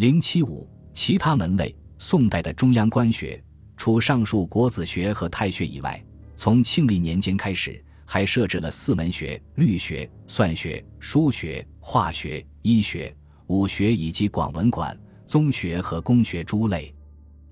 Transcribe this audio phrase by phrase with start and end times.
[0.00, 3.38] 零七五其他门类，宋代的中央官学，
[3.76, 6.02] 除上述国子学和太学以外，
[6.36, 13.14] 从庆历年间开始，还设置了四门学：律学、算学、书学、化学、医学、
[13.48, 16.94] 武学以及广文馆、宗学和工学诸类。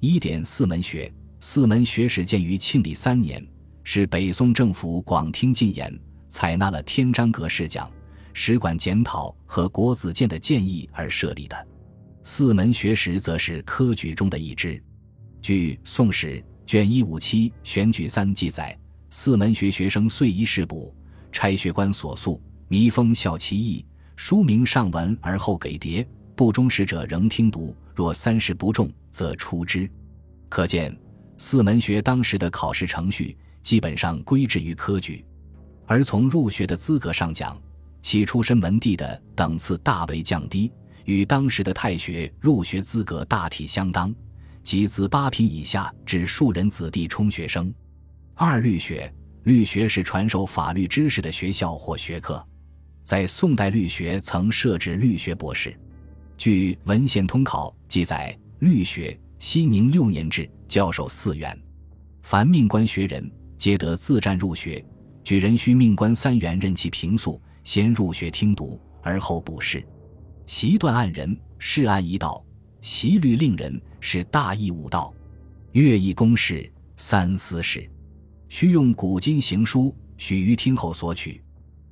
[0.00, 3.46] 一点四门学，四门学始建于庆历三年，
[3.84, 5.94] 是北宋政府广听进言，
[6.30, 7.90] 采纳了天章阁试讲、
[8.32, 11.67] 史馆检讨和国子监的建议而设立的。
[12.30, 14.78] 四门学识则是科举中的一支。
[15.40, 20.94] 据《宋史》卷一五七选举三记载，四门学学生遂依事补，
[21.32, 22.38] 差学官所诉，
[22.68, 23.82] 弥封效其意，
[24.14, 27.74] 书名上文而后给牒，不忠实者仍听读。
[27.94, 29.90] 若三试不中，则出之。
[30.50, 30.94] 可见
[31.38, 35.24] 四门学当时的考试程序基本上归置于科举，
[35.86, 37.58] 而从入学的资格上讲，
[38.02, 40.70] 其出身门第的等次大为降低，
[41.08, 44.14] 与当时的太学入学资格大体相当，
[44.62, 47.72] 即自八品以下至庶人子弟充学生。
[48.34, 49.10] 二律学，
[49.44, 52.46] 律学是传授法律知识的学校或学科，
[53.02, 55.74] 在宋代律学曾设置律学博士。
[56.36, 61.58] 据《文献通考》记载，律学熙宁六年制，教授四元，
[62.20, 64.84] 凡命官学人，皆得自占入学。
[65.24, 69.82] 举人需命官三元，任其平素，先入学听读，而后补试。
[70.48, 72.42] 习断案人，试案一道；
[72.80, 75.12] 习律令人，是大义五道。
[75.72, 77.86] 乐议公事，三司事。
[78.48, 81.44] 需用古今行书，许于听后索取。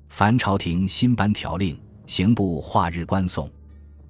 [0.09, 3.47] 凡朝廷新颁条令，刑部划日观送。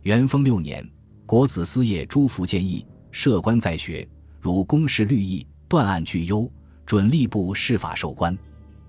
[0.02, 0.88] 元丰六年，
[1.26, 4.08] 国子司业朱福建议设官在学，
[4.40, 6.48] 如公事律意、断案具优，
[6.86, 8.38] 准吏部释法授官。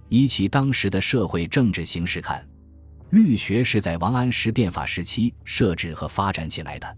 [0.08, 2.47] 以其当时的社会政治形势看，
[3.09, 6.97] 律学是在王安石变法时期设置和发展起来的，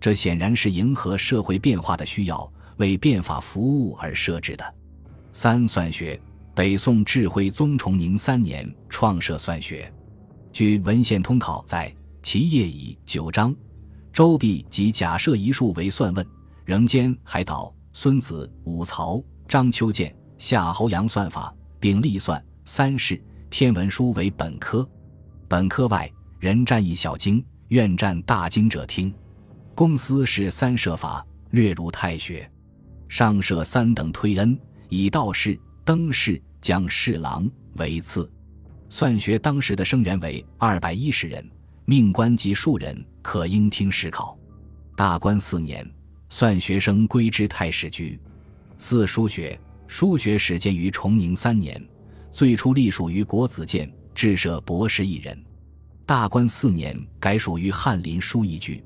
[0.00, 4.74] 这显然是迎合社会变化的需要，为变法服务而设置的。
[5.32, 6.20] 三算学，
[6.54, 9.92] 北宋智慧宗崇宁三年创设算学，
[10.52, 11.94] 据《文献通考》在。
[12.24, 13.52] 其业以九章，
[14.12, 16.24] 周必及假设一术为算问，
[16.64, 23.20] 仍兼海岛、孙子、武曹、张丘鉴、夏侯阳算法，并立算、三世、
[23.50, 24.88] 天文书为本科。
[25.52, 29.12] 本科外，人占一小经，愿占大经者听。
[29.74, 32.50] 公司是三设法，略如太学。
[33.06, 34.58] 上设三等推恩，
[34.88, 38.32] 以道士、登士、将侍郎为次。
[38.88, 41.46] 算学当时的生员为二百一十人。
[41.84, 44.34] 命官及庶人可应听试考。
[44.96, 45.86] 大观四年，
[46.30, 48.18] 算学生归之太史局。
[48.78, 51.78] 四书学，书学始建于崇宁三年，
[52.30, 55.36] 最初隶属于国子监，制设博士一人。
[56.04, 58.82] 大观四年，改属于翰林书一局。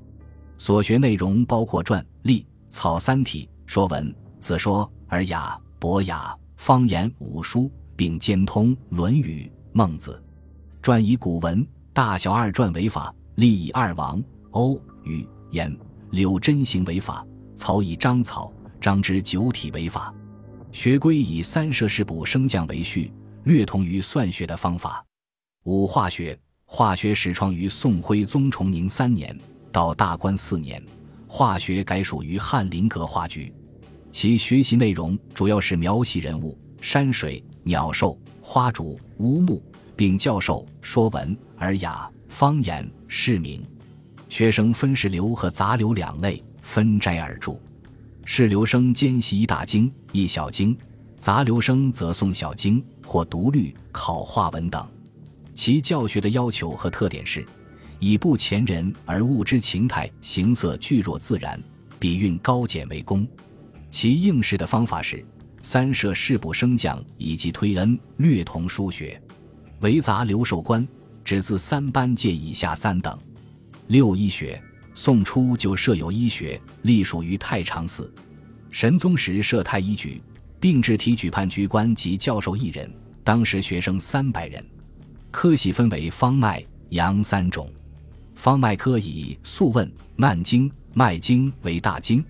[0.57, 10.21] 所学内容包括传、隶、草三体、说文、子说、尔雅、博雅、方言、五书，并兼通《论语》《孟子》。
[10.81, 11.65] 传以古文。
[11.93, 15.75] 大小二传为法，立以二王欧、禹、颜、
[16.11, 20.13] 柳真行为法，草以章草、章之九体为法。
[20.71, 23.11] 学规以三摄氏补升降为序，
[23.45, 25.03] 略同于算学的方法。
[25.63, 29.37] 五化学，化学始创于宋徽宗崇宁三年
[29.71, 30.81] 到大观四年，
[31.27, 33.53] 化学改属于翰林阁化局。
[34.11, 39.61] 其学习内容主要是描写人物、山水、鸟兽、花竹、乌木。
[39.97, 43.59] 并教授《说文》《尔雅》《方言》《释名》，
[44.29, 47.59] 学生分释流和杂流两类，分斋而著。
[48.23, 50.77] 释流生兼习一大经、一小经，
[51.17, 54.87] 杂流生则诵小经或读律、考话文等。
[55.57, 57.43] 其教学的要求和特点是：
[57.97, 61.59] 以不前人而物之情态、形色俱若自然，
[61.97, 63.27] 笔韵高简为功。
[63.89, 65.25] 其应试的方法是：
[65.63, 69.19] 三设事补升降以及推恩，略同书学。
[69.79, 70.87] 为杂留授官，
[71.25, 73.17] 只自三班届以下三等。
[73.87, 74.61] 六医学，
[74.93, 78.13] 宋初就设有医学，隶属于太常寺。
[78.69, 80.21] 神宗时设太医局，
[80.59, 82.87] 并置提举判局官及教授一人。
[83.23, 84.63] 当时学生三百人。
[85.39, 87.71] 科系分为方脉、阳三种。
[88.33, 92.25] 方脉科以《素问》《难经》《脉经》为大经，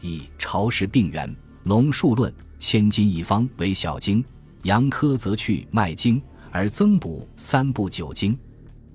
[0.00, 1.28] 以《朝时病源》
[1.64, 2.30] 《龙树论》
[2.60, 4.24] 《千金一方》为小经。
[4.62, 6.20] 阳科则去《脉经》。
[6.52, 8.38] 而增补三部九经。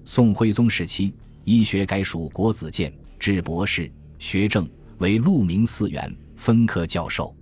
[0.05, 1.11] 宋徽宗时期，
[1.43, 4.65] 医学改属国子监，治博士学政，
[4.99, 7.35] 为鹿鸣四员，分科教授。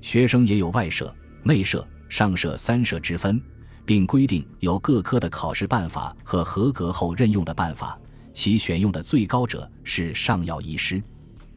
[0.00, 1.12] 学生也有外设、
[1.42, 3.42] 内设、上设三设之分，
[3.84, 7.98] 并规定有各科的考试办法和合格后任用的办法。
[8.32, 11.02] 其选用的最高者是上药医师。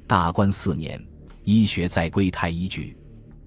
[0.06, 1.03] 大观四年，
[1.44, 2.95] 医学再归太医局。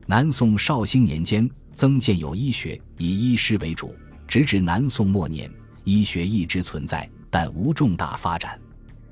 [0.06, 3.94] 南宋绍兴年间，增建有医学，以医师为主，
[4.27, 5.49] 直至南宋末年，
[5.85, 8.61] 医学一直存在，但无重大发展。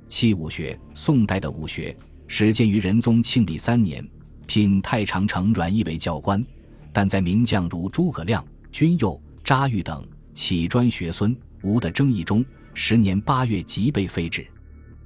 [0.09, 4.05] 七武学，宋代的武学始建于仁宗庆历三年，
[4.47, 6.44] 聘太常丞阮义为教官，
[6.93, 14.47] 但在名将如诸葛亮、君佑、查昱等起专学孙吴的争议中，十年八月即被废止。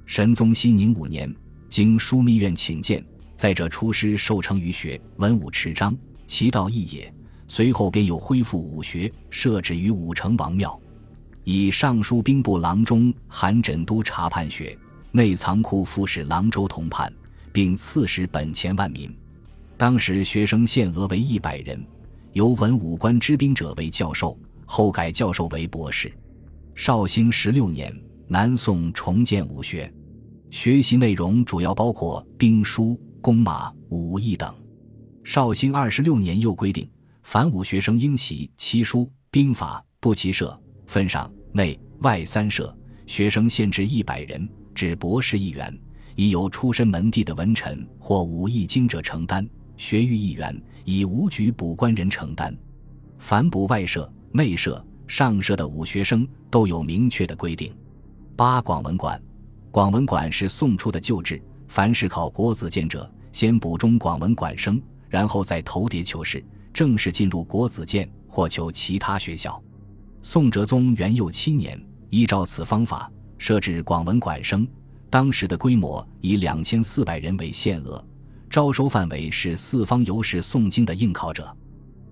[0.05, 1.33] 神宗熙宁五年。
[1.69, 3.01] 经枢密院请见，
[3.37, 5.95] 在这出师受成于学，文武持章，
[6.27, 7.13] 其道义也。
[7.47, 10.77] 随后便又恢复武学，设置于武成王庙，
[11.45, 14.77] 以尚书兵部郎中韩枕都察判学，
[15.13, 17.09] 内藏库副使郎州同判，
[17.53, 19.09] 并赐使本钱万民。
[19.77, 21.81] 当时学生限额为一百人，
[22.33, 24.35] 由文武官知兵者为教授，
[24.65, 26.11] 后改教授为博士。
[26.73, 27.95] 绍兴十六年，
[28.27, 29.91] 南宋重建武学。
[30.49, 34.51] 学习内容主要包括兵书、弓马、武艺等。
[35.23, 36.89] 绍兴二十六年又规定，
[37.21, 42.75] 凡武学生应习七书、兵法，不齐社，分上、内、外三社。
[43.05, 45.77] 学生限制一百人，指博士一员，
[46.15, 49.45] 以有出身门第的文臣或武艺精者承担；
[49.77, 52.55] 学狱一员，以武举补官人承担。
[53.17, 57.75] 凡补外社、内社、上社的武学生都有明确的规定。
[58.35, 59.21] 八广文馆。
[59.71, 69.59] 广文馆是宋初的旧制，凡是考国子监者，先补中广文馆生，然后再投牒求试，正式进入国子监或求其他学校。
[70.21, 74.67] 宋哲宗元佑七年，依照此方法设置广文馆生，
[75.09, 78.05] 当时的规模以两千四百人为限额，
[78.53, 81.51] 招收范围是四方游士诵经的应考者。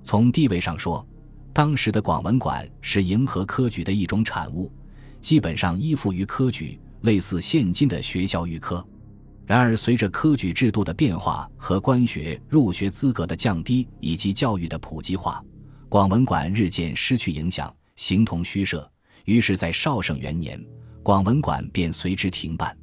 [0.02, 1.08] 从地位上说，
[1.54, 4.74] 当时的广文馆是迎合科举的一种产物，
[5.20, 6.80] 基本上依附于科举。
[7.02, 8.84] 类似现今的学校预科，
[9.46, 15.44] 然而随着科举制度的变化和官学入学资格的降低，以及教育的普及化，
[15.90, 18.92] 广文馆日渐失去影响，形同虚设。
[19.26, 20.60] 于是，在绍圣元年，
[21.04, 22.76] 广文馆便随之停办。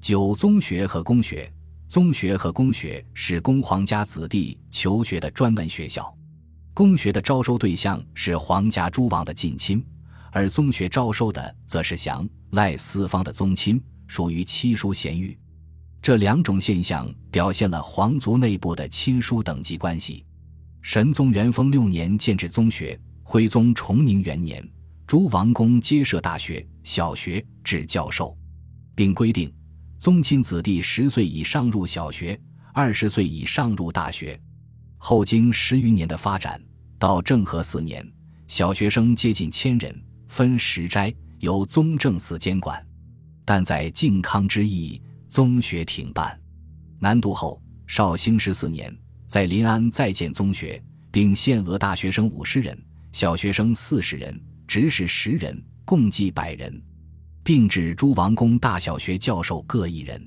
[0.00, 1.50] 九宗学和公学，
[1.86, 6.12] 宗学和公学是公皇家子弟求学的专门学校，
[6.72, 9.84] 公学的招收对象是皇家诸王的近亲。
[10.32, 15.38] 而宗学招收的则是降赖四方的宗亲，属于七叔贤御。
[16.02, 20.24] 这两种现象表现了皇族内部的亲疏等级关系。
[20.82, 24.68] 神宗元丰六年建制宗学，徽宗崇宁元年，
[25.06, 28.36] 诸王公皆设大学、小学，至教授，
[28.96, 29.50] 并规定
[30.04, 32.38] 宗亲子弟十岁以上入小学，
[32.74, 34.38] 二十岁以上入大学。
[34.98, 36.62] 后经十余年的发展，
[36.98, 38.06] 到政和四年，
[38.46, 39.98] 小学生接近千人。
[40.28, 42.86] 分十斋，由宗正寺监管，
[43.46, 46.38] 但在靖康之役，宗学停办。
[46.98, 48.94] 南渡后，绍兴十四年，
[49.26, 52.78] 在临安再建宗学，并限额大学生五十人，
[53.10, 56.78] 小学生四十人，执事十人，共计百人，
[57.44, 60.20] 并指诸王公大小学教授各一人。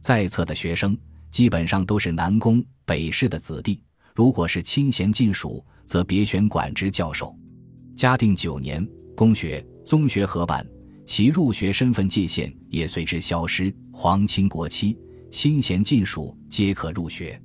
[0.00, 0.96] 在册的学生
[1.30, 3.82] 基本上都是南宫北市的子弟，
[4.14, 7.36] 如果是亲贤近属，则别选管职教授。
[7.96, 8.86] 嘉定九年。
[9.16, 10.66] 公学、宗学合办，
[11.06, 13.72] 其入学身份界限也随之消失。
[13.92, 14.98] 皇亲国戚、
[15.30, 17.40] 亲贤近属皆可入学。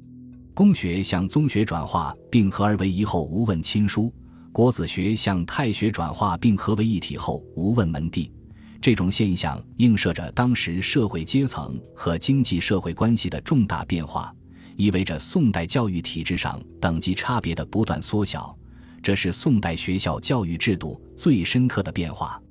[0.56, 4.12] 公学向宗学转化并合而为一后无问亲疏，
[4.52, 8.32] 国子学向太学转化并合为一体后无问门第。
[8.82, 14.34] 这种现象映射着当时社会阶层和经济社会关系的重大变化，
[14.78, 18.56] 意味着宋代教育体制上等级差别的不断缩小。
[19.04, 22.42] 这是宋代学校教育制度最深刻的变化。